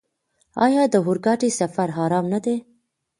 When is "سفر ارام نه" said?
1.59-2.39